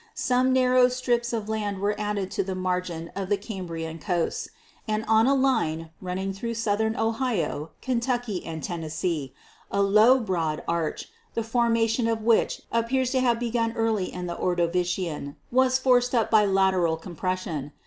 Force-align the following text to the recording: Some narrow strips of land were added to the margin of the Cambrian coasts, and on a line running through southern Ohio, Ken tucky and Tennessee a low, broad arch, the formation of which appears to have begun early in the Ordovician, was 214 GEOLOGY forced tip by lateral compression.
Some 0.15 0.51
narrow 0.51 0.87
strips 0.89 1.31
of 1.31 1.47
land 1.47 1.77
were 1.77 1.93
added 1.95 2.31
to 2.31 2.43
the 2.43 2.55
margin 2.55 3.11
of 3.15 3.29
the 3.29 3.37
Cambrian 3.37 3.99
coasts, 3.99 4.49
and 4.87 5.05
on 5.07 5.27
a 5.27 5.35
line 5.35 5.91
running 6.01 6.33
through 6.33 6.55
southern 6.55 6.95
Ohio, 6.95 7.69
Ken 7.81 7.99
tucky 7.99 8.43
and 8.43 8.63
Tennessee 8.63 9.31
a 9.69 9.83
low, 9.83 10.19
broad 10.19 10.63
arch, 10.67 11.09
the 11.35 11.43
formation 11.43 12.07
of 12.07 12.23
which 12.23 12.63
appears 12.71 13.11
to 13.11 13.19
have 13.19 13.39
begun 13.39 13.73
early 13.73 14.11
in 14.11 14.25
the 14.25 14.33
Ordovician, 14.33 15.35
was 15.51 15.77
214 15.77 15.81
GEOLOGY 15.83 15.83
forced 15.83 16.09
tip 16.13 16.31
by 16.31 16.45
lateral 16.45 16.97
compression. 16.97 17.71